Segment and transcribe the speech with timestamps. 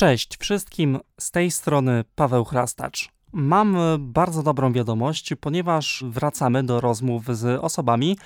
[0.00, 3.08] Cześć wszystkim, z tej strony Paweł Chrastacz.
[3.32, 8.18] Mam bardzo dobrą wiadomość, ponieważ wracamy do rozmów z osobami,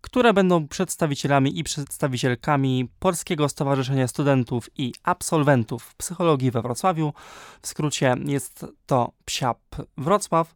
[0.00, 7.12] które będą przedstawicielami i przedstawicielkami Polskiego Stowarzyszenia Studentów i Absolwentów Psychologii we Wrocławiu.
[7.62, 9.58] W skrócie jest to PSIAP
[9.98, 10.54] Wrocław.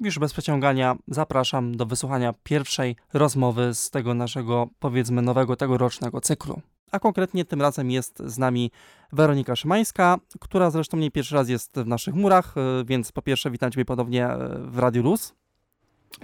[0.00, 6.60] Już bez przeciągania zapraszam do wysłuchania pierwszej rozmowy z tego naszego, powiedzmy, nowego tegorocznego cyklu.
[6.90, 8.70] A konkretnie tym razem jest z nami
[9.12, 13.50] Weronika Szymańska, która zresztą nie pierwszy raz jest w naszych murach, y, więc po pierwsze
[13.50, 14.38] witam Ciebie ponownie y,
[14.70, 15.34] w Radiu Luz.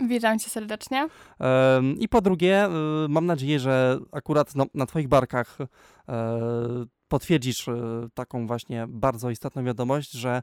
[0.09, 1.09] Witam cię serdecznie.
[1.99, 2.71] I po drugie, y,
[3.09, 5.59] mam nadzieję, że akurat no, na Twoich barkach
[7.09, 7.67] potwierdzisz
[8.15, 10.43] taką właśnie bardzo istotną wiadomość, że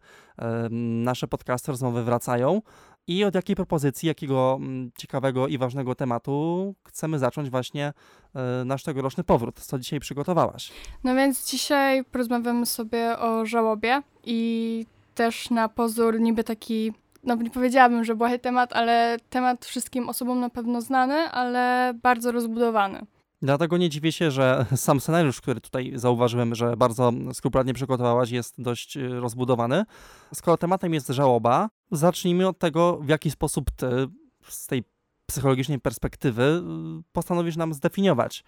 [0.71, 2.61] nasze podcasty, rozmowy wracają.
[3.07, 7.93] I od jakiej propozycji, jakiego mm, ciekawego i ważnego tematu chcemy zacząć właśnie
[8.35, 9.59] e, nasz tegoroczny powrót?
[9.59, 10.71] Co dzisiaj przygotowałaś?
[11.03, 14.85] No więc dzisiaj porozmawiamy sobie o żałobie i
[15.15, 20.39] też na pozór niby taki, no nie powiedziałabym, że błahy temat, ale temat wszystkim osobom
[20.39, 23.05] na pewno znany, ale bardzo rozbudowany.
[23.43, 28.61] Dlatego nie dziwię się, że sam scenariusz, który tutaj zauważyłem, że bardzo skrupulatnie przygotowałaś, jest
[28.61, 29.85] dość y, rozbudowany.
[30.33, 33.87] Skoro tematem jest żałoba, zacznijmy od tego, w jaki sposób ty
[34.47, 34.83] z tej
[35.25, 36.61] psychologicznej perspektywy y,
[37.11, 38.43] postanowisz nam zdefiniować,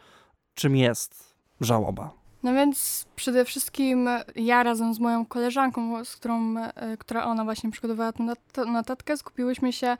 [0.54, 2.12] czym jest żałoba.
[2.44, 7.72] No więc przede wszystkim ja razem z moją koleżanką, z którą, y, która ona właśnie
[7.72, 8.14] przygotowała
[8.52, 9.98] tę notatkę, skupiłyśmy się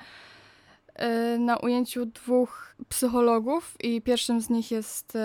[1.40, 5.20] na ujęciu dwóch psychologów i pierwszym z nich jest y,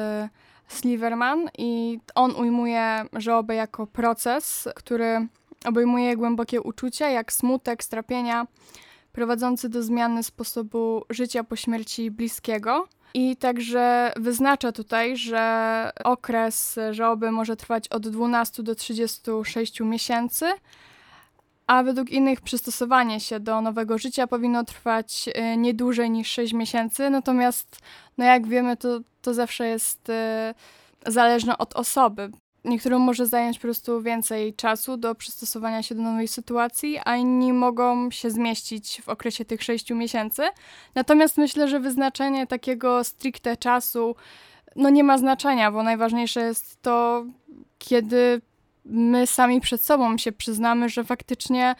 [0.68, 5.26] Sliverman i on ujmuje żałobę jako proces, który
[5.64, 8.46] obejmuje głębokie uczucia, jak smutek, strapienia,
[9.12, 12.88] prowadzący do zmiany sposobu życia po śmierci bliskiego.
[13.14, 20.46] I także wyznacza tutaj, że okres żałoby może trwać od 12 do 36 miesięcy,
[21.70, 26.52] a według innych przystosowanie się do nowego życia powinno trwać y, nie dłużej niż 6
[26.52, 27.78] miesięcy, natomiast
[28.18, 30.12] no jak wiemy, to, to zawsze jest y,
[31.06, 32.30] zależne od osoby.
[32.64, 37.52] Niektórym może zająć po prostu więcej czasu do przystosowania się do nowej sytuacji, a inni
[37.52, 40.42] mogą się zmieścić w okresie tych 6 miesięcy.
[40.94, 44.16] Natomiast myślę, że wyznaczenie takiego stricte czasu
[44.76, 47.24] no nie ma znaczenia, bo najważniejsze jest to,
[47.78, 48.40] kiedy
[48.84, 51.74] my sami przed sobą się przyznamy, że faktycznie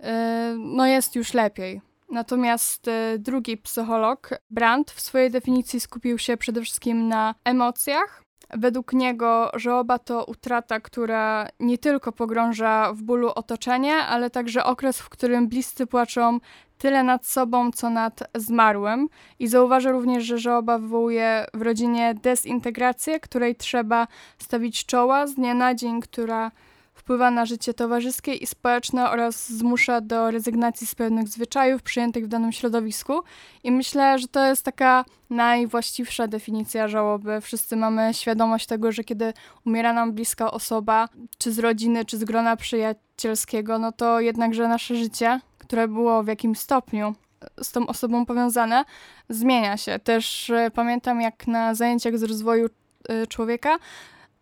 [0.00, 1.80] e, no jest już lepiej.
[2.10, 8.22] Natomiast e, drugi psycholog, Brandt, w swojej definicji skupił się przede wszystkim na emocjach.
[8.50, 15.00] Według niego żałoba to utrata, która nie tylko pogrąża w bólu otoczenie, ale także okres,
[15.00, 16.38] w którym bliscy płaczą
[16.78, 19.08] tyle nad sobą, co nad zmarłym.
[19.38, 24.06] I zauważa również, że żałoba wywołuje w rodzinie dezintegrację, której trzeba
[24.38, 26.50] stawić czoła z dnia na dzień, która
[26.94, 32.28] wpływa na życie towarzyskie i społeczne oraz zmusza do rezygnacji z pewnych zwyczajów przyjętych w
[32.28, 33.22] danym środowisku.
[33.64, 37.40] I myślę, że to jest taka najwłaściwsza definicja żałoby.
[37.40, 39.32] Wszyscy mamy świadomość tego, że kiedy
[39.66, 41.08] umiera nam bliska osoba,
[41.38, 46.26] czy z rodziny, czy z grona przyjacielskiego, no to jednakże nasze życie, które było w
[46.26, 47.14] jakimś stopniu
[47.62, 48.84] z tą osobą powiązane,
[49.28, 49.98] zmienia się.
[49.98, 52.68] Też e, pamiętam, jak na zajęciach z rozwoju
[53.08, 53.78] e, człowieka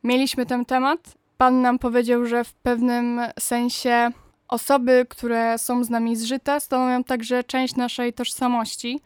[0.03, 4.11] mieliśmy ten temat Pan nam powiedział, że w pewnym sensie
[4.49, 9.01] osoby, które są z nami zżyte, stanowią także część naszej tożsamości.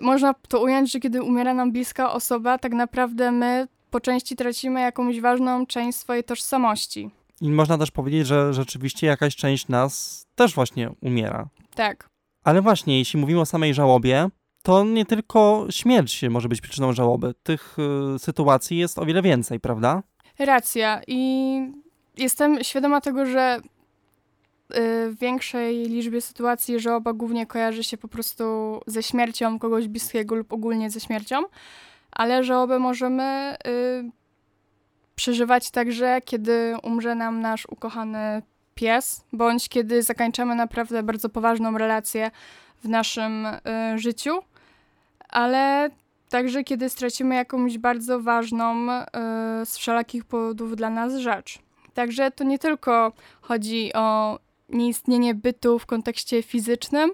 [0.00, 4.80] Można to ująć, że kiedy umiera nam bliska osoba, tak naprawdę my po części tracimy
[4.80, 7.10] jakąś ważną część swojej tożsamości.
[7.40, 11.48] I można też powiedzieć, że rzeczywiście jakaś część nas też właśnie umiera.
[11.74, 12.08] Tak.
[12.44, 14.28] Ale właśnie, jeśli mówimy o samej żałobie,
[14.62, 17.34] to nie tylko śmierć może być przyczyną żałoby.
[17.42, 17.76] Tych
[18.14, 20.02] y, sytuacji jest o wiele więcej, prawda?
[20.38, 21.00] Racja.
[21.06, 21.60] I
[22.16, 23.60] jestem świadoma tego, że y,
[25.10, 28.44] w większej liczbie sytuacji żałoba głównie kojarzy się po prostu
[28.86, 31.36] ze śmiercią kogoś bliskiego lub ogólnie ze śmiercią,
[32.12, 34.25] ale żałobę możemy y,
[35.16, 38.42] przeżywać także, kiedy umrze nam nasz ukochany
[38.74, 42.30] pies, bądź kiedy zakończymy naprawdę bardzo poważną relację
[42.84, 43.58] w naszym y,
[43.98, 44.38] życiu,
[45.28, 45.90] ale
[46.28, 49.04] Także kiedy stracimy jakąś bardzo ważną y,
[49.64, 51.58] z wszelakich powodów dla nas rzecz.
[51.94, 54.38] Także to nie tylko chodzi o
[54.68, 57.10] nieistnienie bytu w kontekście fizycznym,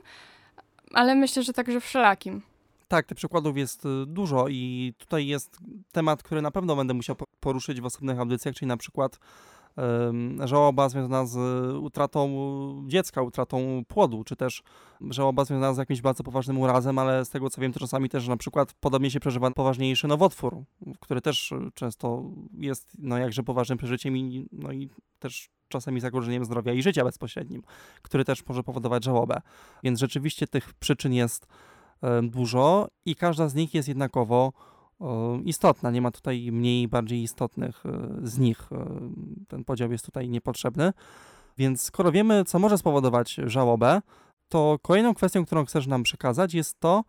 [0.94, 2.43] ale myślę, że także wszelakim.
[2.92, 5.58] Tak, tych przykładów jest y, dużo i tutaj jest
[5.92, 9.18] temat, który na pewno będę musiał poruszyć w osobnych audycjach, czyli na przykład
[10.44, 11.36] żałoba związana z
[11.76, 14.62] utratą dziecka, utratą płodu, czy też
[15.10, 18.28] żałoba związana z jakimś bardzo poważnym urazem, ale z tego co wiem, to czasami też
[18.28, 20.62] na przykład podobnie się przeżywa poważniejszy nowotwór,
[21.00, 22.22] który też często
[22.58, 24.88] jest no, jakże poważnym przeżyciem i, no, i
[25.18, 27.62] też czasami zagrożeniem zdrowia i życia bezpośrednim,
[28.02, 29.40] który też może powodować żałobę.
[29.82, 31.46] Więc rzeczywiście tych przyczyn jest
[32.22, 34.52] dużo i każda z nich jest jednakowo
[35.44, 35.90] istotna.
[35.90, 37.84] Nie ma tutaj mniej, bardziej istotnych
[38.22, 38.69] z nich.
[39.49, 40.93] Ten podział jest tutaj niepotrzebny.
[41.58, 44.00] Więc skoro wiemy, co może spowodować żałobę,
[44.49, 47.04] to kolejną kwestią, którą chcesz nam przekazać, jest to,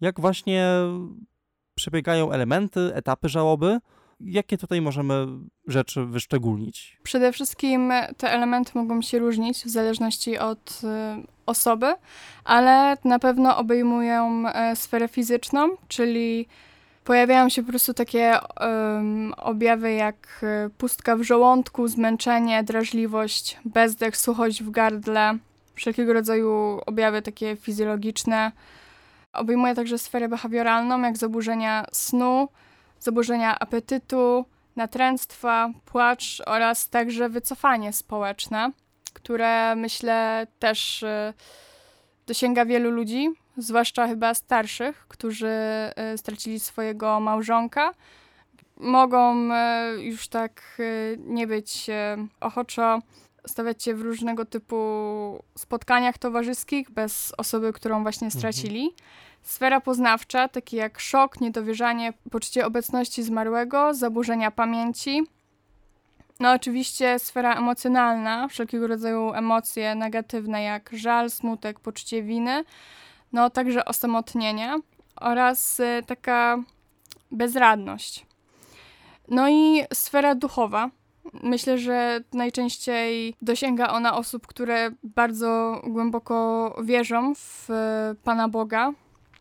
[0.00, 0.70] jak właśnie
[1.74, 3.78] przebiegają elementy, etapy żałoby.
[4.24, 5.26] Jakie tutaj możemy
[5.66, 6.98] rzeczy wyszczególnić?
[7.02, 11.94] Przede wszystkim te elementy mogą się różnić w zależności od y, osoby,
[12.44, 16.46] ale na pewno obejmują y, sferę fizyczną, czyli
[17.04, 24.16] pojawiają się po prostu takie um, objawy jak y, pustka w żołądku, zmęczenie, drażliwość, bezdech,
[24.16, 25.38] suchość w gardle,
[25.74, 28.52] wszelkiego rodzaju objawy takie fizjologiczne.
[29.32, 32.48] Obejmuje także sferę behawioralną, jak zaburzenia snu,
[33.04, 34.44] zaburzenia apetytu,
[34.76, 38.70] natręctwa, płacz oraz także wycofanie społeczne,
[39.12, 41.34] które myślę też y,
[42.26, 45.52] dosięga wielu ludzi, zwłaszcza chyba starszych, którzy
[46.14, 47.94] y, stracili swojego małżonka.
[48.76, 50.78] Mogą y, już tak
[51.18, 51.86] nie być
[52.40, 53.00] ochoczo
[53.46, 54.76] stawiać się w różnego typu
[55.58, 58.40] spotkaniach towarzyskich bez osoby, którą właśnie mhm.
[58.40, 58.80] stracili.
[58.80, 59.02] Mhm.
[59.44, 65.22] Sfera poznawcza, takie jak szok, niedowierzanie, poczucie obecności zmarłego, zaburzenia pamięci.
[66.40, 72.64] No oczywiście sfera emocjonalna, wszelkiego rodzaju emocje negatywne jak żal, smutek, poczucie winy,
[73.32, 74.76] no także osamotnienie
[75.16, 76.58] oraz y, taka
[77.30, 78.26] bezradność.
[79.28, 80.90] No i sfera duchowa,
[81.42, 88.92] Myślę, że najczęściej dosięga ona osób, które bardzo głęboko wierzą w e, Pana Boga.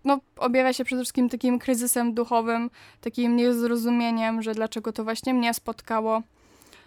[0.04, 2.70] No, objawia się przede wszystkim takim kryzysem duchowym,
[3.02, 6.22] takim niezrozumieniem, że dlaczego to właśnie mnie spotkało,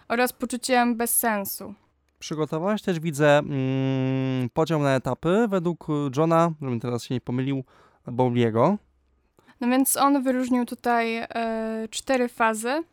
[0.07, 1.73] oraz poczuciem bezsensu.
[2.19, 5.87] Przygotowałaś też, widzę, mm, podział na etapy według
[6.17, 7.63] Johna, żebym teraz się nie pomylił,
[8.11, 8.77] Bowliego.
[9.61, 11.27] No więc on wyróżnił tutaj e,
[11.91, 12.83] cztery fazy.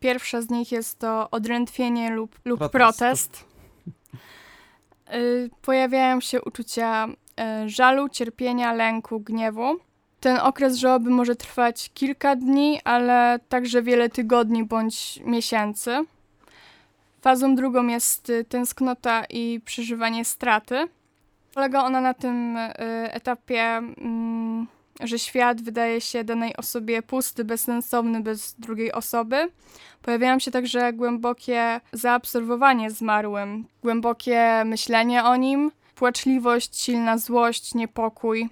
[0.00, 2.98] Pierwsza z nich jest to odrętwienie lub, lub protest.
[2.98, 3.44] protest.
[5.14, 7.14] Y, pojawiają się uczucia y,
[7.66, 9.76] żalu, cierpienia, lęku, gniewu.
[10.20, 16.04] Ten okres żałoby może trwać kilka dni, ale także wiele tygodni bądź miesięcy.
[17.20, 20.88] Fazą drugą jest y, tęsknota i przeżywanie straty.
[21.54, 22.56] Polega ona na tym
[23.12, 24.66] etapie mm,
[25.00, 29.50] że świat wydaje się danej osobie pusty, bezsensowny bez drugiej osoby.
[30.02, 35.70] Pojawiają się także głębokie zaabsorbowanie zmarłym, głębokie myślenie o nim,
[36.02, 38.48] płaczliwość, silna złość, niepokój.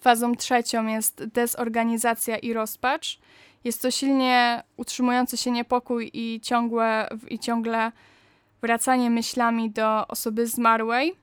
[0.00, 3.18] Fazą trzecią jest dezorganizacja i rozpacz.
[3.64, 7.92] Jest to silnie utrzymujący się niepokój i ciągłe, i ciągle
[8.62, 11.14] wracanie myślami do osoby zmarłej.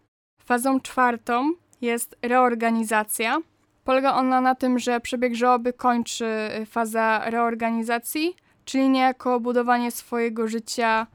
[0.44, 1.52] Fazą czwartą
[1.82, 3.38] jest reorganizacja.
[3.84, 6.26] Polega ona na tym, że przebieg żałoby kończy
[6.62, 8.36] y, faza reorganizacji,
[8.66, 11.08] czyli niejako budowanie swojego życia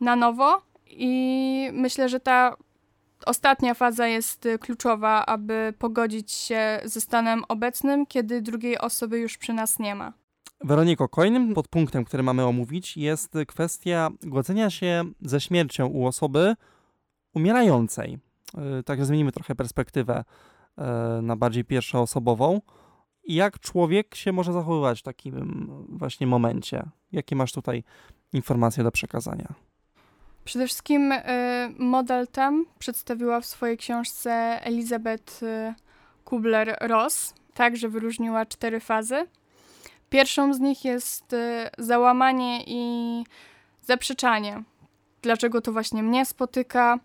[0.00, 0.62] na nowo.
[0.86, 2.56] I myślę, że ta
[3.26, 9.38] ostatnia faza jest y, kluczowa, aby pogodzić się ze stanem obecnym, kiedy drugiej osoby już
[9.38, 10.12] przy nas nie ma.
[10.60, 16.54] Weroniko, kolejnym podpunktem, który mamy omówić, jest kwestia godzenia się ze śmiercią u osoby
[17.34, 18.18] umierającej.
[18.80, 20.24] Y, tak, zmienimy trochę perspektywę
[20.78, 22.60] E, na bardziej pierwszoosobową.
[23.28, 26.82] Jak człowiek się może zachowywać w takim właśnie momencie?
[27.12, 27.84] Jakie masz tutaj
[28.32, 29.54] informacje do przekazania?
[30.48, 31.18] Przede wszystkim y,
[31.78, 34.30] model ten przedstawiła w swojej książce
[34.62, 35.74] Elizabeth y,
[36.24, 37.34] Kubler-Ross.
[37.54, 39.26] Także wyróżniła cztery fazy.
[40.10, 43.24] Pierwszą z nich jest y, załamanie i
[43.82, 44.62] zaprzeczanie.
[45.22, 46.98] Dlaczego to właśnie mnie spotyka?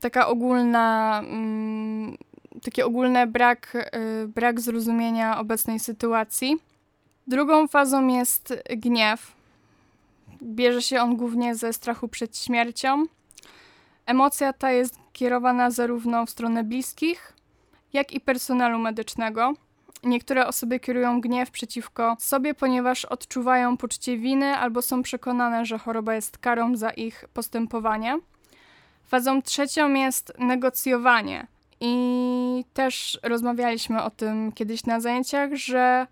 [0.00, 2.16] Taka ogólna mm,
[2.62, 3.90] taki ogólny brak,
[4.28, 6.56] brak zrozumienia obecnej sytuacji.
[7.26, 9.37] Drugą fazą jest gniew.
[10.42, 13.04] Bierze się on głównie ze strachu przed śmiercią.
[14.06, 17.32] Emocja ta jest kierowana zarówno w stronę bliskich,
[17.92, 19.52] jak i personelu medycznego.
[20.04, 26.14] Niektóre osoby kierują gniew przeciwko sobie, ponieważ odczuwają poczucie winy albo są przekonane, że choroba
[26.14, 28.18] jest karą za ich postępowanie.
[29.04, 31.46] Fazą trzecią jest negocjowanie–
[31.80, 36.06] i też rozmawialiśmy o tym kiedyś na zajęciach, że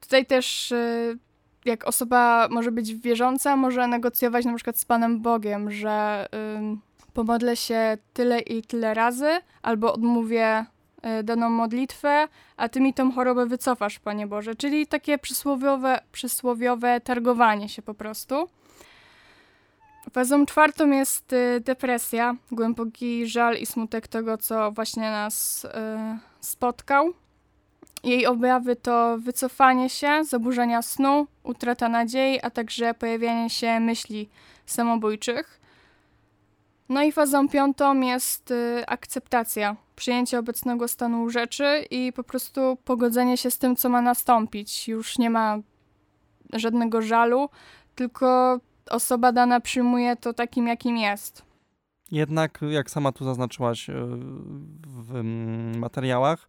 [0.00, 1.18] tutaj też y,
[1.64, 6.26] jak osoba może być wierząca, może negocjować na przykład z Panem Bogiem, że
[7.04, 9.30] y, pomodlę się tyle i tyle razy,
[9.62, 10.66] albo odmówię
[11.20, 14.54] y, daną modlitwę, a ty mi tą chorobę wycofasz, Panie Boże.
[14.54, 18.48] Czyli takie przysłowiowe, przysłowiowe targowanie się po prostu.
[20.12, 25.68] Fazą czwartą jest y, depresja, głęboki żal i smutek tego, co właśnie nas y,
[26.40, 27.14] spotkał.
[28.04, 34.28] Jej objawy to wycofanie się, zaburzenia snu, utrata nadziei, a także pojawianie się myśli
[34.66, 35.60] samobójczych.
[36.88, 43.36] No i fazą piątą jest y, akceptacja, przyjęcie obecnego stanu rzeczy i po prostu pogodzenie
[43.36, 44.88] się z tym, co ma nastąpić.
[44.88, 45.58] Już nie ma
[46.52, 47.48] żadnego żalu,
[47.94, 48.58] tylko
[48.90, 51.42] osoba dana przyjmuje to takim, jakim jest.
[52.10, 53.94] Jednak, jak sama tu zaznaczyłaś e,
[54.86, 55.22] w
[55.78, 56.48] materiałach,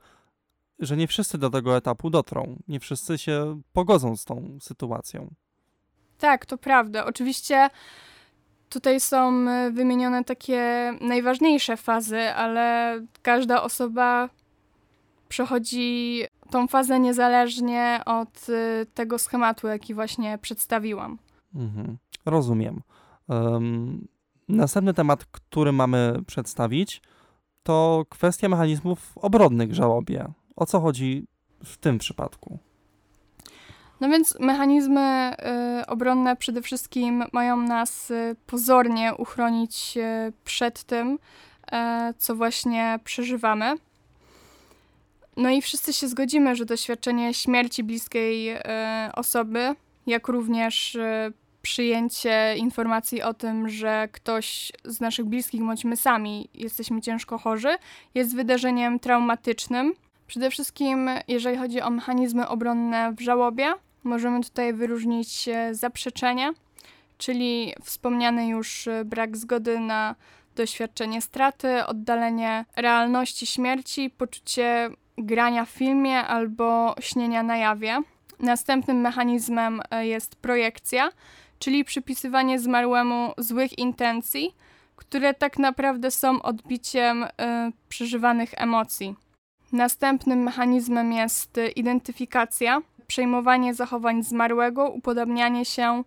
[0.80, 2.60] że nie wszyscy do tego etapu dotrą.
[2.68, 5.34] Nie wszyscy się pogodzą z tą sytuacją.
[6.18, 7.06] Tak, to prawda.
[7.06, 7.70] Oczywiście
[8.70, 14.30] tutaj są e, wymienione takie najważniejsze fazy, ale każda osoba
[15.30, 21.18] przechodzi tą fazę niezależnie od e, tego schematu, jaki właśnie przedstawiłam.
[21.56, 21.98] Mhm.
[22.26, 22.82] Rozumiem.
[23.28, 24.08] Um,
[24.50, 27.02] następny temat, który mamy przedstawić,
[27.64, 30.28] to kwestia mechanizmów obronnych w żałobie.
[30.56, 31.28] O co chodzi
[31.64, 32.60] w tym przypadku?
[34.02, 35.36] No więc mechanizmy
[35.82, 41.78] y, obronne przede wszystkim mają nas y, pozornie uchronić y, przed tym, y,
[42.18, 43.76] co właśnie przeżywamy.
[45.38, 48.62] No i wszyscy się zgodzimy, że doświadczenie śmierci bliskiej y,
[49.14, 49.76] osoby,
[50.08, 56.50] jak również y, przyjęcie informacji o tym, że ktoś z naszych bliskich bądź my sami
[56.54, 57.78] jesteśmy ciężko chorzy,
[58.16, 59.94] jest wydarzeniem traumatycznym.
[60.28, 66.54] Przede wszystkim, jeżeli chodzi o mechanizmy obronne w żałobie, możemy tutaj wyróżnić zaprzeczenie,
[67.18, 70.16] czyli wspomniany już brak zgody na
[70.56, 78.02] doświadczenie straty, oddalenie realności śmierci, poczucie grania w filmie albo śnienia na jawie.
[78.40, 81.10] Następnym mechanizmem jest projekcja,
[81.60, 84.56] czyli przypisywanie zmarłemu złych intencji,
[84.96, 87.28] które tak naprawdę są odbiciem y,
[87.90, 89.16] przeżywanych emocji.
[89.76, 96.04] Następnym mechanizmem jest identyfikacja, przejmowanie zachowań zmarłego, upodobnianie się,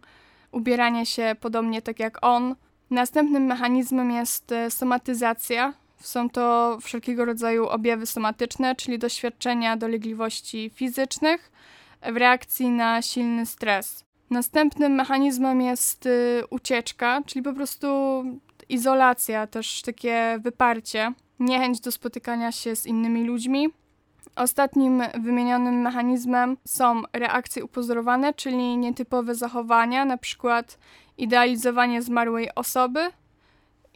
[0.52, 2.54] ubieranie się podobnie tak jak on.
[2.90, 5.74] Następnym mechanizmem jest y, somatyzacja.
[6.00, 11.52] Są to wszelkiego rodzaju objawy somatyczne, czyli doświadczenia dolegliwości fizycznych
[12.12, 14.04] w reakcji na silny stres.
[14.30, 17.88] Następnym mechanizmem jest y, ucieczka, czyli po prostu
[18.68, 23.68] izolacja, też takie wyparcie, niechęć do spotykania się z innymi ludźmi.
[24.36, 30.78] Ostatnim wymienionym mechanizmem są reakcje upozorowane, czyli nietypowe zachowania, przykład
[31.18, 33.00] idealizowanie zmarłej osoby,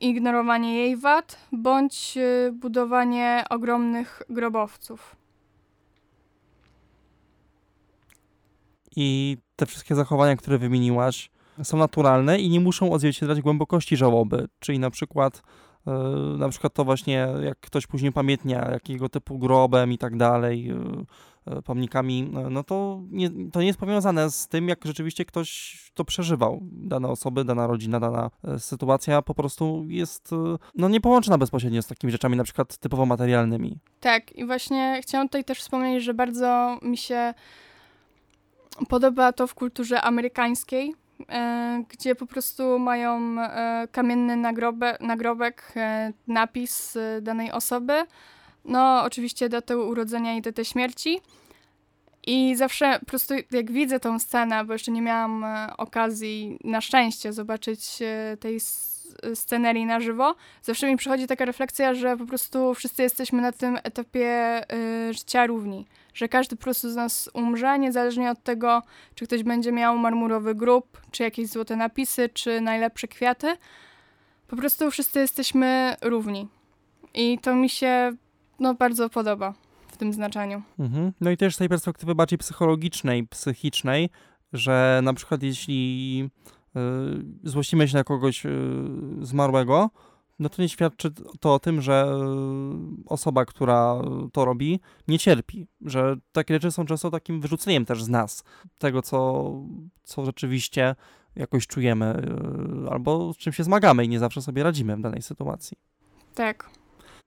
[0.01, 5.17] ignorowanie jej wad bądź y, budowanie ogromnych grobowców.
[8.97, 11.31] I te wszystkie zachowania, które wymieniłaś,
[11.63, 14.49] są naturalne i nie muszą odzwierciedlać głębokości żałoby.
[14.59, 15.43] Czyli na przykład,
[16.39, 21.63] na przykład to właśnie, jak ktoś później pamiętnia, jakiego typu grobem i tak dalej, yy,
[21.65, 26.61] pomnikami, no to nie, to nie jest powiązane z tym, jak rzeczywiście ktoś to przeżywał.
[26.63, 30.31] Dane osoby, dana rodzina, dana sytuacja po prostu jest
[30.75, 33.79] no, niepołączona bezpośrednio z takimi rzeczami, na przykład typowo materialnymi.
[34.01, 37.35] Tak, i właśnie chciałam tutaj też wspomnieć, że bardzo mi się
[38.89, 40.95] podoba to w kulturze amerykańskiej, e,
[41.89, 47.93] gdzie po prostu mają e, kamienny nagrobe, nagrobek, e, napis danej osoby.
[48.65, 51.21] No, oczywiście datę urodzenia i datę śmierci.
[52.27, 55.45] I zawsze po prostu jak widzę tą scenę, bo jeszcze nie miałam
[55.79, 57.99] okazji na szczęście zobaczyć
[58.41, 58.61] tej
[59.35, 63.79] scenerii na żywo, zawsze mi przychodzi taka refleksja, że po prostu wszyscy jesteśmy na tym
[63.83, 64.61] etapie
[65.11, 65.87] życia równi.
[66.15, 68.83] Że każdy po prostu z nas umrze, niezależnie od tego,
[69.15, 73.57] czy ktoś będzie miał marmurowy grób, czy jakieś złote napisy, czy najlepsze kwiaty.
[74.49, 76.49] Po prostu wszyscy jesteśmy równi.
[77.15, 78.13] I to mi się
[78.61, 79.55] no, bardzo podoba
[79.89, 80.63] w tym znaczeniu.
[80.79, 81.13] Mhm.
[81.21, 84.11] No i też z tej perspektywy bardziej psychologicznej, psychicznej,
[84.53, 86.31] że na przykład jeśli
[86.77, 88.51] Y, złościmy się na kogoś y,
[89.21, 89.91] zmarłego,
[90.43, 92.07] no to nie świadczy to o tym, że
[93.05, 95.67] y, osoba, która to robi, nie cierpi.
[95.81, 98.45] Że takie rzeczy są często takim wyrzuceniem też z nas,
[98.79, 99.45] tego, co,
[100.03, 100.95] co rzeczywiście
[101.37, 102.23] jakoś czujemy
[102.91, 105.77] albo z czym się zmagamy i nie zawsze sobie radzimy w danej sytuacji.
[106.35, 106.71] Tak.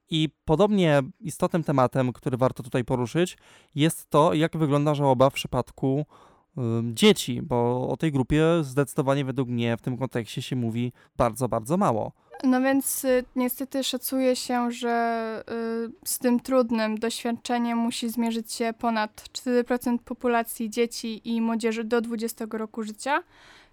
[0.09, 3.37] I podobnie istotnym tematem, który warto tutaj poruszyć,
[3.75, 6.05] jest to, jak wygląda żałoba w przypadku
[6.93, 11.77] dzieci, bo o tej grupie zdecydowanie według mnie w tym kontekście się mówi bardzo, bardzo
[11.77, 12.11] mało.
[12.43, 15.43] No więc y, niestety szacuje się, że
[16.05, 22.01] y, z tym trudnym doświadczeniem musi zmierzyć się ponad 4% populacji dzieci i młodzieży do
[22.01, 23.23] 20 roku życia,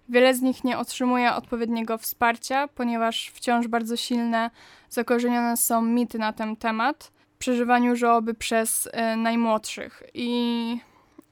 [0.09, 4.49] Wiele z nich nie otrzymuje odpowiedniego wsparcia, ponieważ wciąż bardzo silne,
[4.89, 10.03] zakorzenione są mity na ten temat, przeżywaniu żałoby przez y, najmłodszych.
[10.13, 10.79] I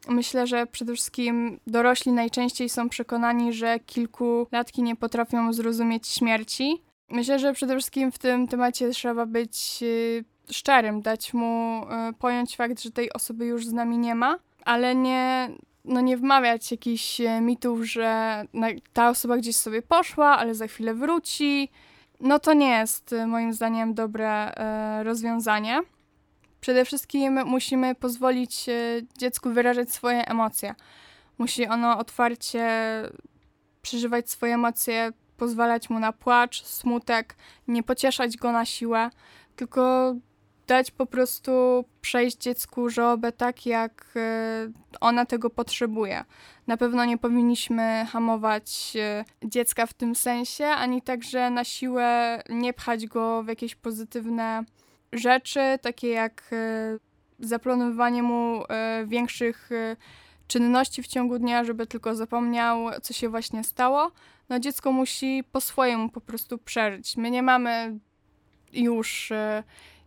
[0.08, 6.82] myślę, że przede wszystkim dorośli najczęściej są przekonani, że kilkulatki nie potrafią zrozumieć śmierci.
[7.10, 12.56] Myślę, że przede wszystkim w tym temacie trzeba być y, szczerym, dać mu y, pojąć
[12.58, 15.50] fakt, że tej osoby już z nami nie ma, ale nie,
[15.86, 18.44] no nie wmawiać jakichś e, mitów, że
[18.94, 21.70] ta osoba gdzieś sobie poszła, ale za chwilę wróci.
[22.20, 24.54] No to nie jest moim zdaniem dobre
[25.04, 25.82] rozwiązanie.
[26.62, 28.66] Przede wszystkim musimy pozwolić
[29.18, 30.76] dziecku wyrażać swoje emocje.
[31.38, 32.70] Musi ono otwarcie
[33.82, 37.36] przeżywać swoje emocje, pozwalać mu na płacz, smutek,
[37.68, 39.10] nie pocieszać go na siłę,
[39.56, 40.16] tylko
[40.68, 41.52] dać po prostu
[42.02, 44.68] przejść dziecku żałobę tak, jak e,
[45.00, 46.24] ona tego potrzebuje.
[46.68, 52.74] Na pewno nie powinniśmy hamować e, dziecka w tym sensie, ani także na siłę nie
[52.74, 54.64] pchać go w jakieś pozytywne
[55.14, 56.98] rzeczy, takie jak e,
[57.40, 58.64] zaplanowanie mu
[59.06, 59.70] większych
[60.48, 64.12] czynności w ciągu dnia, żeby tylko zapomniał, co się właśnie stało.
[64.50, 67.18] No dziecko musi po swojemu po prostu przeżyć.
[67.18, 68.00] My nie mamy
[68.74, 69.32] już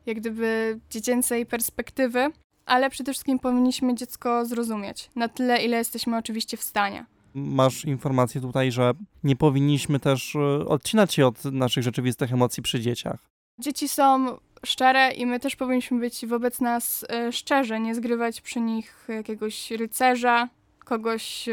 [0.06, 2.30] jak gdyby dziecięcej perspektywy,
[2.66, 7.06] ale przede wszystkim powinniśmy dziecko zrozumieć na tyle, ile jesteśmy oczywiście w stanie.
[7.34, 8.92] Masz informację tutaj, że
[9.24, 13.18] nie powinniśmy też e, odcinać się od naszych rzeczywistych emocji przy dzieciach.
[13.58, 18.60] Dzieci są szczere i my też powinniśmy być wobec nas e, szczerzy, nie zgrywać przy
[18.60, 20.48] nich jakiegoś rycerza,
[20.84, 21.52] kogoś e,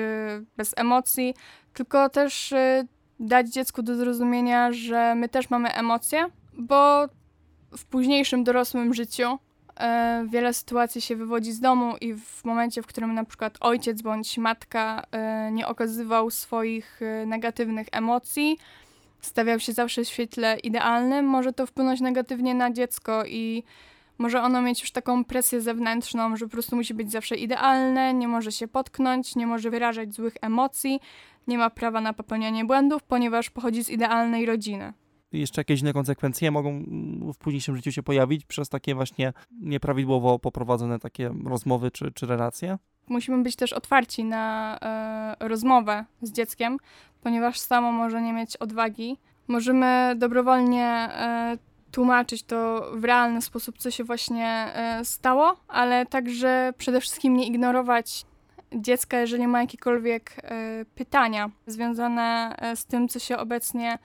[0.58, 1.36] bez emocji,
[1.74, 2.54] tylko też
[3.20, 7.08] dać dziecku do zrozumienia, że my też mamy emocje, bo
[7.78, 9.40] w późniejszym dorosłym życiu
[9.80, 14.02] e, wiele sytuacji się wywodzi z domu i w momencie, w którym na przykład ojciec
[14.02, 18.58] bądź matka e, nie okazywał swoich e, negatywnych emocji,
[19.22, 23.64] stawiał się zawsze w świetle idealnym, może to wpłynąć negatywnie na dziecko i
[24.18, 28.28] może ono mieć już taką presję zewnętrzną, że po prostu musi być zawsze idealne, nie
[28.28, 31.00] może się potknąć, nie może wyrażać złych emocji,
[31.48, 34.94] nie ma prawa na popełnianie błędów, ponieważ pochodzi z idealnej rodziny
[35.32, 36.84] jeszcze jakieś inne konsekwencje mogą
[37.34, 42.78] w późniejszym życiu się pojawić przez takie właśnie nieprawidłowo poprowadzone takie rozmowy czy, czy relacje?
[43.08, 44.78] Musimy być też otwarci na
[45.40, 46.78] e, rozmowę z dzieckiem,
[47.22, 49.18] ponieważ samo może nie mieć odwagi.
[49.48, 51.58] Możemy dobrowolnie e,
[51.92, 57.48] tłumaczyć to w realny sposób, co się właśnie e, stało, ale także przede wszystkim nie
[57.48, 58.26] ignorować
[58.76, 63.98] dziecka, jeżeli ma jakiekolwiek e, pytania związane z tym, co się obecnie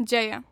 [0.00, 0.42] dzieje.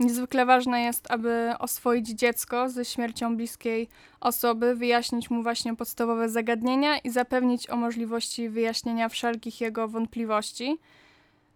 [0.00, 3.88] Niezwykle ważne jest, aby oswoić dziecko ze śmiercią bliskiej
[4.20, 10.78] osoby, wyjaśnić mu właśnie podstawowe zagadnienia i zapewnić o możliwości wyjaśnienia wszelkich jego wątpliwości.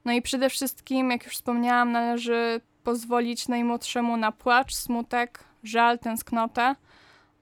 [0.04, 6.74] No i przede wszystkim, jak już wspomniałam, należy pozwolić najmłodszemu na płacz, smutek, żal, tęsknotę,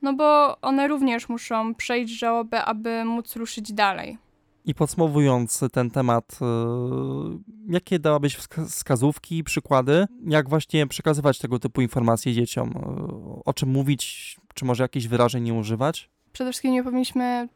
[0.03, 4.19] no bo one również muszą przejść żałobę, aby móc ruszyć dalej.
[4.65, 8.37] I podsumowując ten temat, y, jakie dałabyś
[8.69, 12.71] wskazówki, przykłady, jak właśnie przekazywać tego typu informacje dzieciom?
[12.71, 16.11] Y, o czym mówić, czy może jakichś wyrażeń nie używać?
[16.33, 17.49] Przede wszystkim nie powinniśmy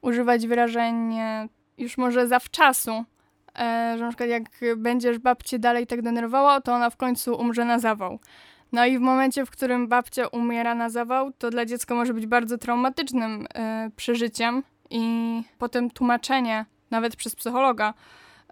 [0.00, 1.14] używać wyrażeń
[1.78, 3.04] już może zawczasu, e,
[3.96, 4.42] że na przykład jak
[4.76, 8.18] będziesz babcię dalej tak denerwowała, to ona w końcu umrze na zawał.
[8.72, 12.26] No i w momencie, w którym babcia umiera na zawał, to dla dziecka może być
[12.26, 17.94] bardzo traumatycznym e, przeżyciem, i potem tłumaczenie, nawet przez psychologa,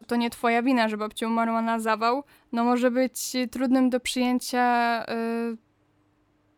[0.06, 5.02] to nie twoja wina, że babcia umarła na zawał, no może być trudnym do przyjęcia
[5.04, 5.56] y,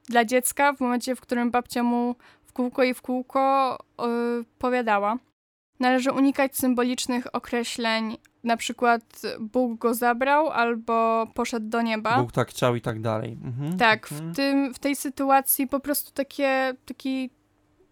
[0.09, 3.77] dla dziecka w momencie, w którym babcia mu w kółko i w kółko
[4.41, 5.17] y, powiadała.
[5.81, 12.19] Należy unikać symbolicznych określeń, na przykład Bóg go zabrał albo poszedł do nieba.
[12.19, 13.39] Bóg tak chciał i tak dalej.
[13.45, 13.79] Mhm.
[13.79, 14.33] Tak, mhm.
[14.33, 17.31] w, tym, w tej sytuacji po prostu takie, taki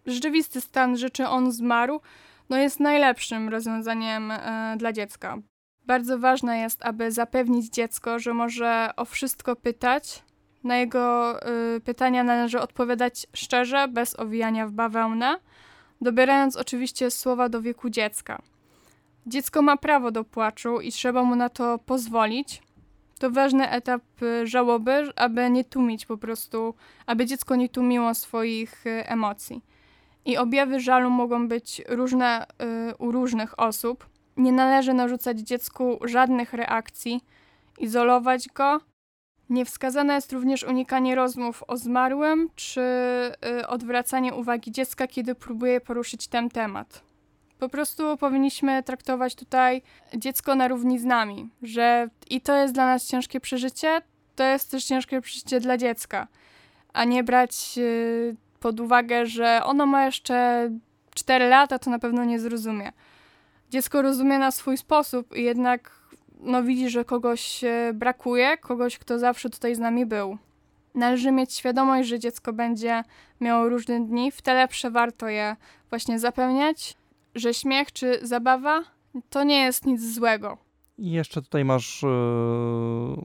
[0.05, 2.01] rzeczywisty stan rzeczy on zmarł,
[2.49, 5.37] no jest najlepszym rozwiązaniem e, dla dziecka.
[5.85, 10.23] Bardzo ważne jest, aby zapewnić dziecko, że może o wszystko pytać.
[10.63, 11.35] Na jego
[11.75, 15.39] y, pytania należy odpowiadać szczerze, bez owijania w bawełnę,
[16.01, 18.41] dobierając oczywiście słowa do wieku dziecka.
[19.27, 22.61] Dziecko ma prawo do płaczu i trzeba mu na to pozwolić.
[23.19, 26.73] To ważny etap y, żałoby, aby nie tłumić po prostu,
[27.05, 29.61] aby dziecko nie tłumiło swoich y, emocji
[30.25, 32.45] i objawy żalu mogą być różne
[32.91, 34.05] y, u różnych osób.
[34.37, 37.21] Nie należy narzucać dziecku żadnych reakcji,
[37.79, 38.81] izolować go.
[39.49, 42.81] Niewskazane jest również unikanie rozmów o zmarłym czy
[43.67, 47.04] odwracanie uwagi dziecka, kiedy próbuje poruszyć ten temat.
[47.59, 49.81] Po prostu powinniśmy traktować tutaj
[50.13, 54.01] dziecko na równi z nami, że i to jest dla nas ciężkie przeżycie,
[54.35, 56.27] to jest też ciężkie przeżycie dla dziecka,
[56.93, 60.69] a nie brać y, pod uwagę, że ono ma jeszcze
[61.15, 62.91] 4 lata, to na pewno nie zrozumie.
[63.69, 65.91] Dziecko rozumie na swój sposób i jednak
[66.39, 70.37] no, widzi, że kogoś e, brakuje, kogoś, kto zawsze tutaj z nami był.
[70.95, 73.03] Należy mieć świadomość, że dziecko będzie
[73.41, 75.55] miało różne dni, w te lepsze warto je
[75.89, 76.95] właśnie zapewniać,
[77.35, 78.83] że śmiech czy zabawa
[79.29, 80.57] to nie jest nic złego.
[80.97, 83.23] I jeszcze tutaj masz yy,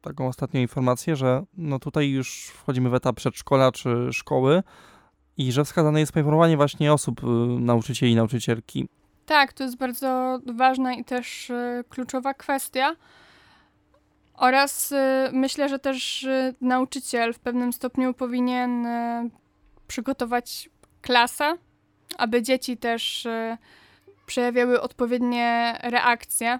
[0.00, 4.62] taką ostatnią informację, że no tutaj już wchodzimy w etap przedszkola czy szkoły
[5.36, 7.28] i że wskazane jest poinformowanie właśnie osób, yy,
[7.60, 8.88] nauczycieli i nauczycielki.
[9.26, 12.96] Tak, to jest bardzo ważna i też yy, kluczowa kwestia.
[14.34, 14.94] Oraz
[15.32, 16.26] myślę, że też
[16.60, 18.86] nauczyciel w pewnym stopniu powinien
[19.86, 20.70] przygotować
[21.02, 21.56] klasę,
[22.18, 23.26] aby dzieci też
[24.26, 26.58] przejawiały odpowiednie reakcje.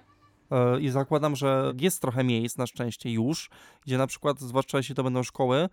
[0.51, 3.49] E, I zakładam, że jest trochę miejsc na szczęście już,
[3.85, 5.69] gdzie na przykład, zwłaszcza jeśli to będą szkoły, e,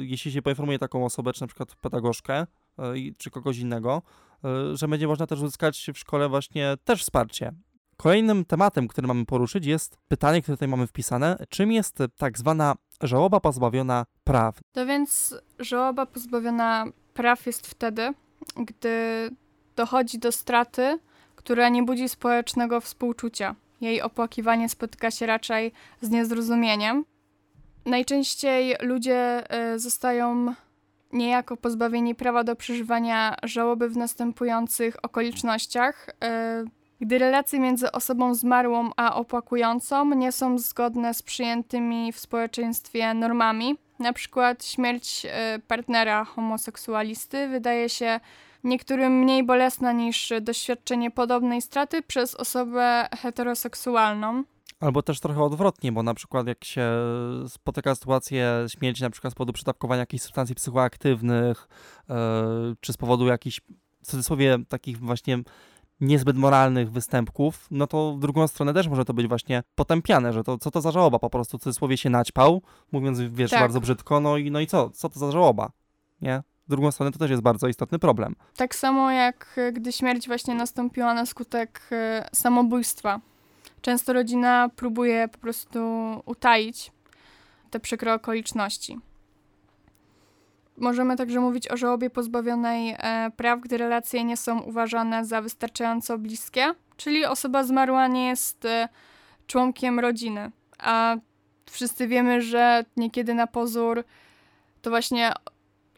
[0.00, 2.46] jeśli się poinformuje taką osobę, czy na przykład pedagogzkę, e,
[3.18, 4.02] czy kogoś innego,
[4.72, 7.52] że będzie można też uzyskać w szkole właśnie też wsparcie.
[7.96, 11.36] Kolejnym tematem, który mamy poruszyć jest pytanie, które tutaj mamy wpisane.
[11.48, 14.60] Czym jest tak zwana żałoba pozbawiona praw?
[14.72, 18.14] To więc żałoba pozbawiona praw jest wtedy,
[18.56, 19.30] gdy
[19.76, 20.98] dochodzi do straty,
[21.36, 23.54] która nie budzi społecznego współczucia.
[23.80, 27.04] Jej opłakiwanie spotyka się raczej z niezrozumieniem.
[27.86, 30.54] Najczęściej ludzie y, zostają
[31.12, 36.08] niejako pozbawieni prawa do przeżywania żałoby w następujących okolicznościach.
[36.08, 43.14] Y, gdy relacje między osobą zmarłą a opłakującą nie są zgodne z przyjętymi w społeczeństwie
[43.14, 48.20] normami, na przykład śmierć e, partnera homoseksualisty wydaje się
[48.64, 54.44] niektórym mniej bolesna niż doświadczenie podobnej straty przez osobę heteroseksualną.
[54.80, 56.90] Albo też trochę odwrotnie, bo na przykład jak się
[57.48, 61.68] spotyka sytuację śmierci na przykład z powodu przytapkowania jakichś substancji psychoaktywnych,
[62.08, 62.14] yy,
[62.80, 63.60] czy z powodu jakichś
[64.02, 65.38] w cudzysłowie takich właśnie
[66.02, 70.44] niezbyt moralnych występków, no to w drugą stronę też może to być właśnie potępiane, że
[70.44, 72.62] to co to za żałoba, po prostu w cudzysłowie się naćpał,
[72.92, 73.60] mówiąc, wiesz, tak.
[73.60, 75.70] bardzo brzydko, no i, no i co, co to za żałoba,
[76.20, 76.42] nie?
[76.66, 78.34] W drugą stronę to też jest bardzo istotny problem.
[78.56, 83.20] Tak samo jak e, gdy śmierć właśnie nastąpiła na skutek e, samobójstwa.
[83.80, 85.78] Często rodzina próbuje po prostu
[86.26, 86.92] utaić
[87.70, 88.98] te przykre okoliczności.
[90.76, 96.18] Możemy także mówić o żałobie pozbawionej e, praw, gdy relacje nie są uważane za wystarczająco
[96.18, 98.88] bliskie, czyli osoba zmarła nie jest e,
[99.46, 101.16] członkiem rodziny, a
[101.70, 104.04] wszyscy wiemy, że niekiedy na pozór
[104.82, 105.32] to właśnie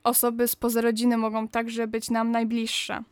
[0.04, 3.02] osoby spoza rodziny mogą także być nam najbliższe.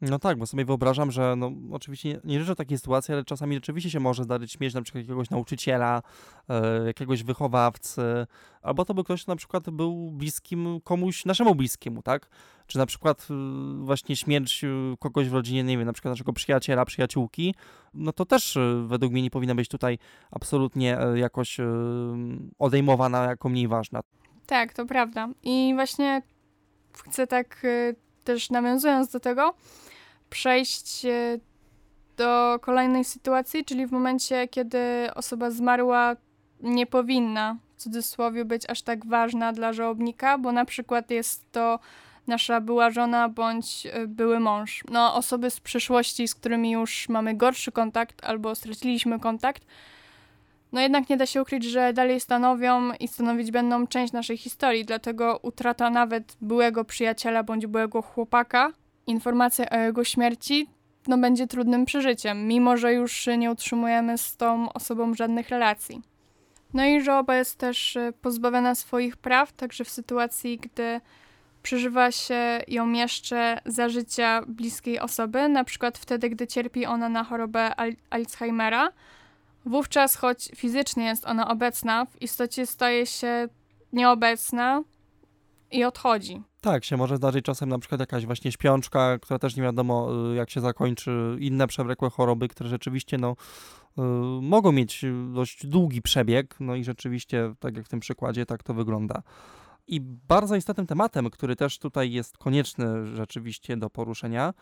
[0.00, 3.90] No tak, bo sobie wyobrażam, że no, oczywiście nie, życzę takiej sytuacji, ale czasami rzeczywiście
[3.90, 6.02] się może zdarzyć śmierć na przykład jakiegoś nauczyciela,
[6.48, 8.02] e, jakiegoś wychowawcy,
[8.62, 12.28] albo to by ktoś na przykład był bliskim komuś, naszemu bliskiemu, tak?
[12.66, 13.34] Czy na przykład e,
[13.84, 17.54] właśnie śmierć e, kogoś w rodzinie, nie wiem, na przykład naszego przyjaciela, przyjaciółki,
[17.94, 19.98] no to też e, według mnie nie powinna być tutaj
[20.30, 21.66] absolutnie e, jakoś e,
[22.58, 24.00] odejmowana jako mniej ważna.
[24.46, 25.28] Tak, to prawda.
[25.42, 26.22] I właśnie
[27.04, 27.66] chcę tak
[28.26, 29.54] też nawiązując do tego,
[30.30, 31.38] przejść e,
[32.16, 34.78] do kolejnej sytuacji, czyli w momencie, kiedy
[35.14, 36.16] osoba zmarła
[36.60, 41.78] nie powinna w cudzysłowie być aż tak ważna dla żałobnika, bo na przykład jest to
[42.26, 44.84] nasza była żona bądź e, były mąż.
[44.90, 49.66] No, osoby z przyszłości, z którymi już mamy gorszy kontakt albo straciliśmy kontakt,
[50.72, 54.84] no jednak nie da się ukryć, że dalej stanowią i stanowić będą część naszej historii,
[54.84, 58.72] dlatego utrata nawet byłego przyjaciela bądź byłego chłopaka,
[59.06, 60.68] informacja o jego śmierci,
[61.06, 66.02] no będzie trudnym przeżyciem, mimo że już nie utrzymujemy z tą osobą żadnych relacji.
[66.74, 71.00] No i żałoba jest też e, pozbawiona swoich praw, także w sytuacji, gdy
[71.62, 77.24] przeżywa się ją jeszcze za życia bliskiej osoby, na przykład wtedy, gdy cierpi ona na
[77.24, 78.88] chorobę Al Alzheimera,
[79.66, 83.48] Wówczas, choć fizycznie jest ona obecna, w istocie staje się
[83.92, 84.82] nieobecna
[85.70, 86.42] i odchodzi.
[86.60, 90.34] Tak, się może zdarzyć czasem na przykład jakaś właśnie śpiączka, która też nie wiadomo y,
[90.34, 93.36] jak się zakończy, inne przewlekłe choroby, które rzeczywiście no,
[93.98, 94.02] y,
[94.42, 98.74] mogą mieć dość długi przebieg, no i rzeczywiście, tak jak w tym przykładzie, tak to
[98.74, 99.22] wygląda.
[99.86, 104.54] I bardzo istotnym tematem, który też tutaj jest konieczny rzeczywiście do poruszenia,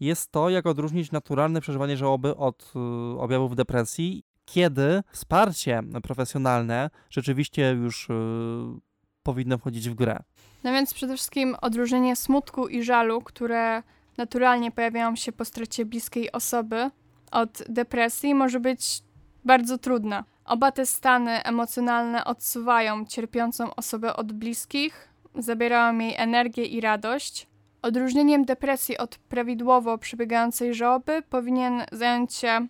[0.00, 7.70] jest to, jak odróżnić naturalne przeżywanie żałoby od y, objawów depresji kiedy wsparcie profesjonalne rzeczywiście
[7.70, 8.80] już yy,
[9.22, 10.18] powinno wchodzić w grę.
[10.64, 13.82] No więc przede wszystkim odróżnienie smutku i żalu, które
[14.16, 16.90] naturalnie pojawiają się po stracie bliskiej osoby
[17.30, 19.02] od depresji, może być
[19.44, 20.24] bardzo trudna.
[20.44, 27.46] Oba te stany emocjonalne odsuwają cierpiącą osobę od bliskich, zabierają jej energię i radość.
[27.82, 32.66] Odróżnieniem depresji od prawidłowo przebiegającej żałoby powinien zająć się,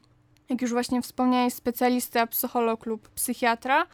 [0.51, 3.87] jak już właśnie wspomniałeś, specjalista, psycholog lub psychiatra.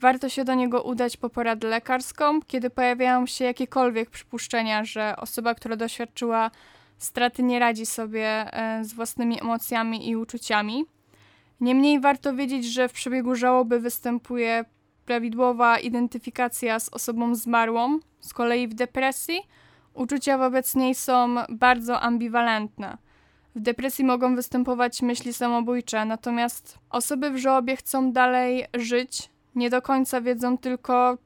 [0.00, 5.54] Warto się do niego udać po poradę lekarską, kiedy pojawiają się jakiekolwiek przypuszczenia, że osoba,
[5.54, 6.50] która doświadczyła
[6.98, 10.84] straty, nie radzi sobie e, z własnymi emocjami i uczuciami.
[11.60, 14.64] Niemniej warto wiedzieć, że w przebiegu żałoby występuje
[15.04, 17.98] prawidłowa identyfikacja z osobą zmarłą.
[18.20, 19.40] Z kolei w depresji
[19.94, 22.98] uczucia wobec niej są bardzo ambiwalentne.
[23.58, 29.82] W depresji mogą występować myśli samobójcze, natomiast osoby w żałobie chcą dalej żyć, nie do
[29.82, 31.18] końca wiedzą tylko,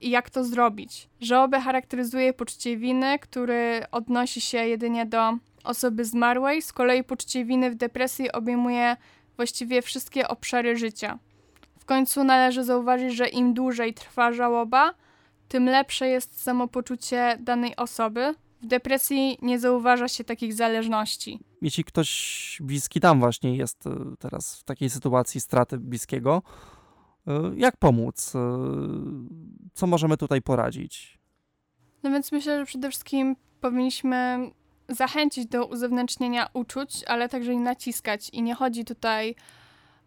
[0.00, 1.08] jak to zrobić.
[1.20, 5.32] Żałobę charakteryzuje poczucie winy, który odnosi się jedynie do
[5.64, 8.96] osoby zmarłej, z kolei poczucie winy w depresji obejmuje
[9.36, 11.18] właściwie wszystkie obszary życia.
[11.78, 14.94] W końcu należy zauważyć, że im dłużej trwa żałoba,
[15.48, 18.34] tym lepsze jest samopoczucie danej osoby.
[18.66, 21.40] W depresji nie zauważa się takich zależności.
[21.62, 26.42] Jeśli ktoś bliski tam właśnie jest e, teraz w takiej sytuacji straty bliskiego,
[27.26, 28.32] e, jak pomóc?
[28.34, 28.38] E,
[29.74, 31.18] co możemy tutaj poradzić?
[32.02, 34.50] No więc myślę, że przede wszystkim powinniśmy
[34.88, 38.30] zachęcić do uzewnętrznienia uczuć, ale także i naciskać.
[38.32, 39.34] I nie chodzi tutaj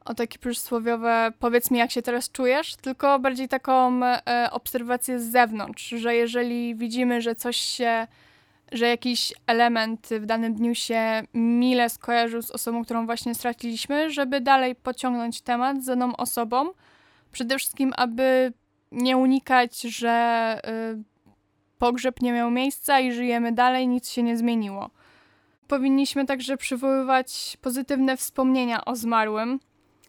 [0.06, 5.32] o takie przysłowiowe powiedz mi, jak się teraz czujesz, tylko bardziej taką e, obserwację z
[5.32, 8.08] zewnątrz, że jeżeli widzimy, że coś się,
[8.72, 14.42] że jakiś element w danym dniu się mile skojarzył z osobą, którą właśnie straciliśmy, żeby
[14.42, 16.70] dalej pociągnąć temat z daną osobą.
[17.32, 18.54] Przede wszystkim, aby
[18.92, 20.60] nie unikać, że
[20.98, 21.04] y,
[21.78, 24.90] pogrzeb nie miał miejsca i żyjemy dalej, nic się nie zmieniło.
[25.68, 29.60] Powinniśmy także przywoływać pozytywne wspomnienia o zmarłym.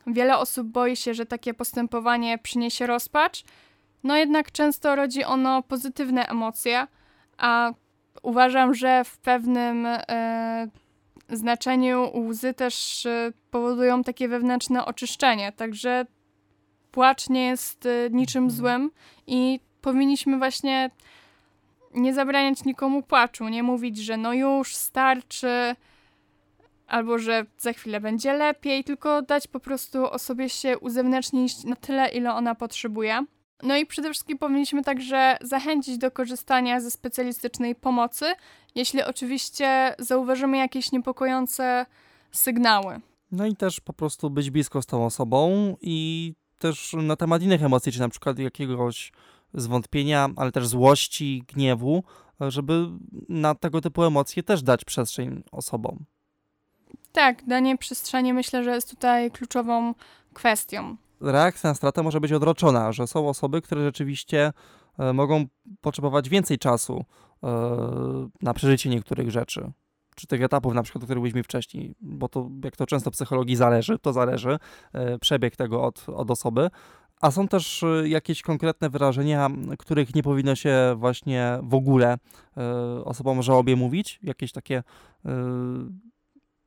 [0.06, 3.44] Wiele osób boi się, że takie postępowanie przyniesie rozpacz,
[4.04, 6.86] no jednak często rodzi ono pozytywne emocje,
[7.38, 7.72] a
[8.22, 10.68] uważam, że w pewnym e,
[11.28, 16.06] znaczeniu łzy też e, powodują takie wewnętrzne oczyszczenie, także
[16.92, 18.58] płacz nie jest e, niczym mhm.
[18.58, 18.90] złym
[19.26, 20.90] i powinniśmy właśnie
[21.94, 25.76] nie zabraniać nikomu płaczu, nie mówić, że no już starczy,
[26.86, 32.08] albo że za chwilę będzie lepiej, tylko dać po prostu osobie się uzewnętrznić na tyle,
[32.08, 33.24] ile ona potrzebuje.
[33.62, 38.24] No i przede wszystkim powinniśmy także zachęcić do korzystania ze specjalistycznej pomocy,
[38.74, 41.86] jeśli oczywiście zauważymy jakieś niepokojące
[42.32, 43.00] sygnały.
[43.32, 47.62] No i też po prostu być blisko z tą osobą i też na temat innych
[47.62, 49.12] emocji, czy na przykład jakiegoś
[49.54, 52.04] zwątpienia, ale też złości, gniewu,
[52.40, 52.86] żeby
[53.28, 56.04] na tego typu emocje też dać przestrzeń osobom.
[57.12, 59.94] Tak, danie przestrzeni myślę, że jest tutaj kluczową
[60.34, 60.96] kwestią.
[61.20, 64.52] Reakcja na stratę może być odroczona, że są osoby, które rzeczywiście
[64.98, 65.46] e, mogą
[65.80, 67.04] potrzebować więcej czasu
[67.42, 67.48] e,
[68.42, 69.72] na przeżycie niektórych rzeczy
[70.16, 73.56] czy tych etapów, na przykład, o których byliśmy wcześniej, bo to, jak to często psychologii
[73.56, 74.58] zależy, to zależy,
[74.92, 76.70] e, przebieg tego od, od osoby,
[77.20, 82.18] a są też jakieś konkretne wyrażenia, których nie powinno się właśnie w ogóle
[83.04, 84.18] osobom żałobie mówić?
[84.22, 84.82] Jakieś takie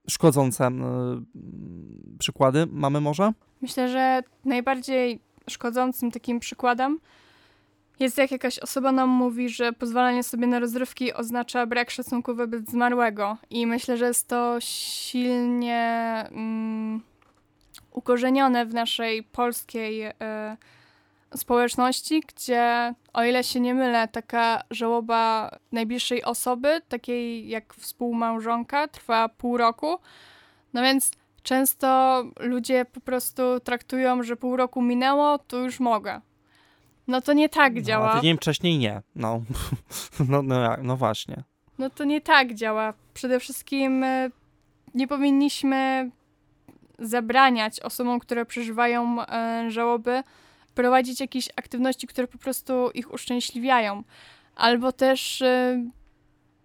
[0.10, 0.72] szkodzące
[2.20, 3.34] przykłady mamy może?
[3.62, 7.00] Myślę, że najbardziej szkodzącym takim przykładem
[8.00, 12.70] jest jak jakaś osoba nam mówi, że pozwalanie sobie na rozrywki oznacza brak szacunku wobec
[12.70, 13.38] zmarłego.
[13.50, 15.80] I myślę, że jest to silnie.
[16.32, 17.02] Mm,
[17.92, 20.14] ukorzenione w naszej polskiej y,
[21.36, 29.30] społeczności, gdzie, o ile się nie mylę, taka żałoba najbliższej osoby, takiej jak współmałżonka, trwa
[29.30, 29.98] pół roku.
[30.74, 31.12] No więc
[31.44, 36.22] często ludzie po prostu traktują, że pół roku minęło, to już mogę.
[37.08, 38.10] No to nie tak działa.
[38.10, 39.02] No, tydzień wcześniej nie.
[39.16, 39.42] No.
[40.30, 41.44] no, no, no właśnie.
[41.78, 42.94] No to nie tak działa.
[43.14, 44.32] Przede wszystkim y,
[44.94, 46.10] nie powinniśmy
[47.00, 50.24] zabraniać osobom, które przeżywają e, żałoby,
[50.76, 54.04] prowadzić jakieś aktywności, które po prostu ich uszczęśliwiają.
[54.56, 55.84] Albo też e,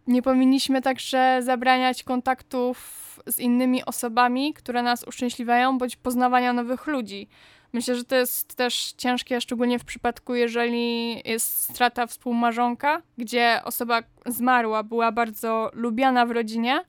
[0.07, 7.29] nie powinniśmy także zabraniać kontaktów z innymi osobami, które nas uszczęśliwiają, bądź poznawania nowych ludzi.
[7.73, 14.03] Myślę, że to jest też ciężkie, szczególnie w przypadku, jeżeli jest strata współmarzonka, gdzie osoba
[14.27, 16.81] zmarła była bardzo lubiana w rodzinie.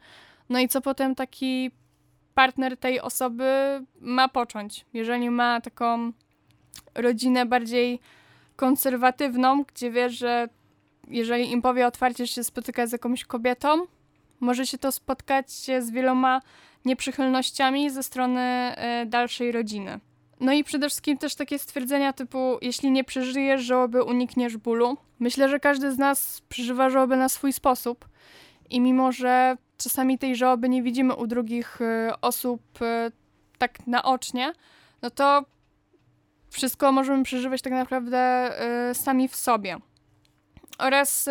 [0.49, 1.71] No i co potem taki
[2.33, 4.85] partner tej osoby ma począć.
[4.93, 6.11] Jeżeli ma taką
[6.95, 7.99] rodzinę bardziej
[8.55, 10.49] konserwatywną, gdzie wie, że
[11.07, 13.85] jeżeli im powie otwarcie, że się spotyka z jakąś kobietą,
[14.39, 16.41] może się to spotkać z wieloma
[16.85, 19.99] nieprzychylnościami ze strony e, dalszej rodziny.
[20.39, 24.97] No i przede wszystkim też takie stwierdzenia typu, jeśli nie przeżyjesz żałoby, unikniesz bólu.
[25.19, 28.09] Myślę, że każdy z nas przeżywa żałobę na swój sposób
[28.69, 33.11] i mimo, że czasami tej żałoby nie widzimy u drugich y, osób y,
[33.57, 34.53] tak naocznie,
[35.01, 35.45] no to
[36.49, 38.51] wszystko możemy przeżywać tak naprawdę
[38.91, 39.77] y, sami w sobie.
[40.77, 41.29] Oraz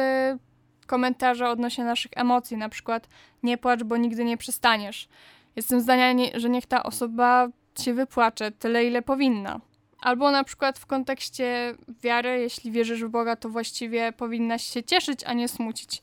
[0.89, 3.09] komentarze odnośnie naszych emocji, na przykład
[3.43, 5.09] nie płacz, bo nigdy nie przestaniesz.
[5.57, 7.49] Jestem zdania, że niech ta osoba
[7.81, 9.61] się wypłacze tyle, ile powinna.
[10.01, 15.25] Albo na przykład w kontekście wiary, jeśli wierzysz w Boga, to właściwie powinnaś się cieszyć,
[15.25, 16.03] a nie smucić.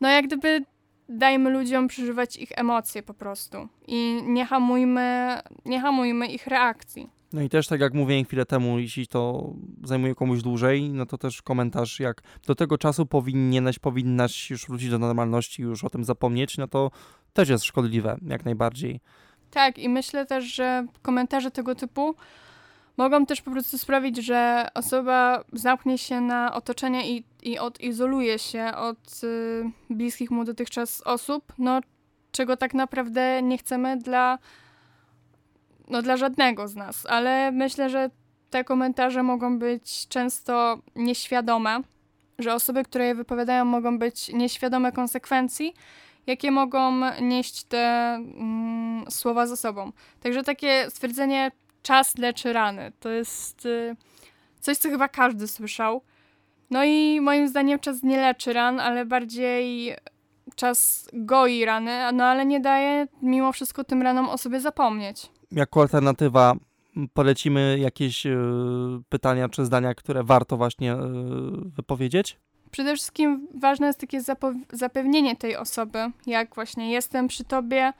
[0.00, 0.64] No jak gdyby
[1.08, 7.10] dajmy ludziom przeżywać ich emocje po prostu i nie hamujmy, nie hamujmy ich reakcji.
[7.34, 9.50] No i też tak jak mówiłem chwilę temu, jeśli to
[9.84, 14.90] zajmuje komuś dłużej, no to też komentarz jak do tego czasu powinieneś, powinnaś już wrócić
[14.90, 16.90] do normalności, już o tym zapomnieć, no to
[17.32, 19.00] też jest szkodliwe, jak najbardziej.
[19.50, 22.14] Tak i myślę też, że komentarze tego typu
[22.96, 28.72] mogą też po prostu sprawić, że osoba zamknie się na otoczenie i, i odizoluje się
[28.76, 31.80] od y, bliskich mu dotychczas osób, no
[32.32, 34.38] czego tak naprawdę nie chcemy dla,
[35.88, 37.06] no, dla żadnego z nas.
[37.06, 38.10] Ale myślę, że
[38.50, 41.80] te komentarze mogą być często nieświadome,
[42.38, 45.74] że osoby, które je wypowiadają, mogą być nieświadome konsekwencji,
[46.26, 49.92] jakie mogą nieść te mm, słowa za sobą.
[50.20, 51.50] Także takie stwierdzenie
[51.82, 52.92] czas leczy rany.
[53.00, 53.96] To jest y,
[54.60, 56.02] coś, co chyba każdy słyszał.
[56.70, 59.94] No i moim zdaniem czas nie leczy ran, ale bardziej
[60.56, 65.30] czas goi rany, no ale nie daje mimo wszystko tym ranom o sobie zapomnieć.
[65.54, 66.56] Jako alternatywa
[67.12, 68.36] polecimy jakieś y,
[69.08, 70.96] pytania czy zdania, które warto właśnie y,
[71.76, 72.38] wypowiedzieć?
[72.70, 74.20] Przede wszystkim ważne jest takie
[74.72, 77.92] zapewnienie tej osoby, jak właśnie jestem przy tobie,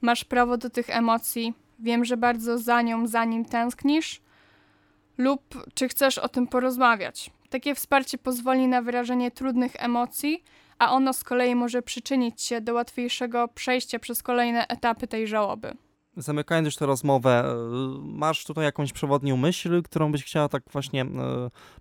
[0.00, 4.20] masz prawo do tych emocji, wiem, że bardzo za nią, za nim tęsknisz,
[5.18, 5.42] lub
[5.74, 7.30] czy chcesz o tym porozmawiać.
[7.50, 10.44] Takie wsparcie pozwoli na wyrażenie trudnych emocji,
[10.78, 15.76] a ono z kolei może przyczynić się do łatwiejszego przejścia przez kolejne etapy tej żałoby.
[16.18, 17.54] Zamykając już tę rozmowę, e,
[18.02, 21.06] masz tutaj jakąś przewodnią myśl, którą byś chciała tak właśnie e,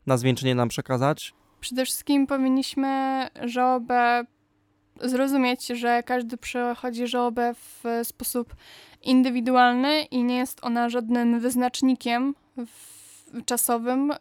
[0.06, 1.34] na zwieńczenie nam przekazać?
[1.60, 4.26] Przede wszystkim powinniśmy żałobę
[5.02, 8.56] zrozumieć, że każdy przechodzi żałobę w sposób
[9.04, 12.36] indywidualny i nie jest ona żadnym wyznacznikiem
[13.46, 14.16] czasowym y,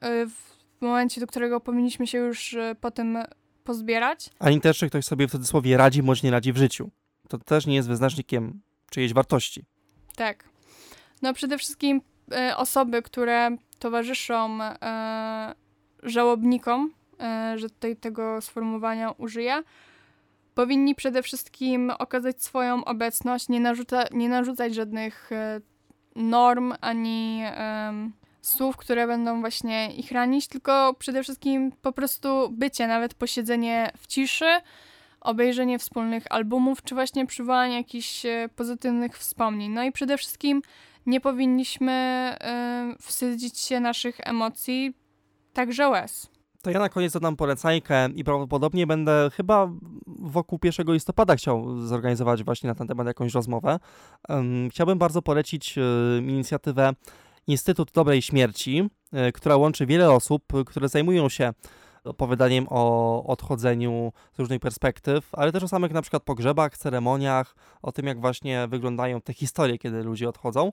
[0.79, 3.18] w momencie, do którego powinniśmy się już po tym
[3.64, 4.31] pozbierać.
[4.38, 6.90] Ani też, czy ktoś sobie w cudzysłowie radzi bądź nie radzi w życiu.
[7.29, 9.64] To też nie jest wyznacznikiem czyjejś wartości.
[10.16, 10.44] Tak.
[11.22, 12.00] No przede wszystkim
[12.50, 14.59] y, osoby, które towarzyszą
[16.02, 16.94] żałobnikom,
[17.57, 19.62] że tutaj tego sformułowania użyję,
[20.57, 25.61] powinni przede wszystkim okazać swoją obecność, nie, narzuca, nie narzucać żadnych e,
[26.16, 27.92] norm ani e,
[28.42, 34.07] słów, które będą właśnie ich ranić, tylko przede wszystkim po prostu bycie, nawet posiedzenie w
[34.07, 34.61] ciszy,
[35.27, 39.73] obejrzenie wspólnych albumów, czy właśnie przywołanie jakichś e, pozytywnych wspomnień.
[39.73, 40.62] No i przede wszystkim
[41.07, 44.95] nie powinniśmy e, wstydzić się naszych emocji,
[45.53, 46.31] także łez.
[46.62, 49.71] To ja na koniec dodam polecajkę i prawdopodobnie będę chyba
[50.07, 53.79] wokół 1 listopada chciał zorganizować właśnie na ten temat jakąś rozmowę.
[54.71, 55.83] Chciałbym bardzo polecić e,
[56.19, 56.93] inicjatywę
[57.47, 58.91] Instytut Dobrej Śmierci,
[59.35, 61.53] która łączy wiele osób, które zajmują się
[62.07, 67.92] opowiadaniem o odchodzeniu z różnych perspektyw, ale też o samych na przykład pogrzebach, ceremoniach, o
[67.92, 70.73] tym jak właśnie wyglądają te historie, kiedy ludzie odchodzą.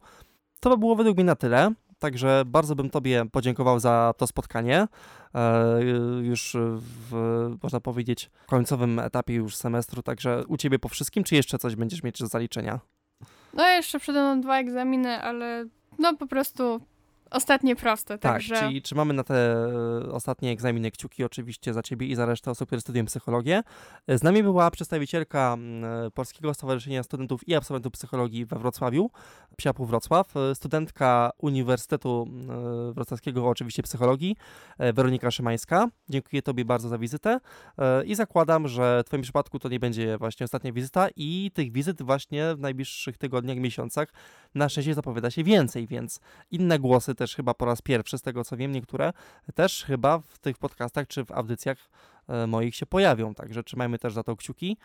[0.59, 1.71] To by było według mnie na tyle.
[1.99, 4.87] Także bardzo bym Tobie podziękował za to spotkanie.
[5.35, 5.79] E,
[6.21, 7.11] już w,
[7.63, 10.03] można powiedzieć, końcowym etapie już semestru.
[10.03, 12.79] Także u Ciebie po wszystkim, czy jeszcze coś będziesz mieć do zaliczenia?
[13.53, 15.65] No, jeszcze przede mną dwa egzaminy, ale
[15.99, 16.81] no po prostu
[17.33, 18.55] Ostatnie proste, tak, także...
[18.55, 22.69] czyli trzymamy na te e, ostatnie egzaminy kciuki oczywiście za Ciebie i za resztę osób,
[22.69, 23.63] które studiują psychologię.
[24.07, 25.57] E, z nami była przedstawicielka
[26.07, 29.09] e, Polskiego Stowarzyszenia Studentów i Absolwentów Psychologii we Wrocławiu,
[29.57, 32.27] Psiapu Wrocław, studentka Uniwersytetu
[32.95, 34.35] Wrocławskiego oczywiście Psychologii,
[34.79, 35.87] Weronika Szymańska.
[36.09, 37.39] Dziękuję Tobie bardzo za wizytę
[38.05, 42.01] i zakładam, że w Twoim przypadku to nie będzie właśnie ostatnia wizyta i tych wizyt
[42.01, 44.13] właśnie w najbliższych tygodniach, miesiącach
[44.55, 46.19] na szczęście zapowiada się więcej, więc
[46.51, 49.13] inne głosy też chyba po raz pierwszy, z tego co wiem, niektóre
[49.55, 51.77] też chyba w tych podcastach czy w audycjach
[52.27, 54.77] e, moich się pojawią, także trzymajmy też za to kciuki.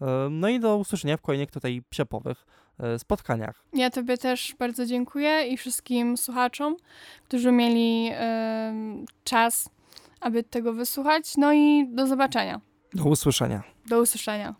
[0.00, 2.46] E, no i do usłyszenia w kolejnych tutaj psiapowych
[2.78, 3.64] e, spotkaniach.
[3.72, 6.76] Ja Tobie też bardzo dziękuję i wszystkim słuchaczom,
[7.24, 8.10] którzy mieli
[9.24, 9.70] czas,
[10.20, 11.36] aby tego wysłuchać.
[11.36, 12.60] No i do zobaczenia.
[12.94, 13.62] Do usłyszenia.
[13.86, 14.54] Do usłyszenia.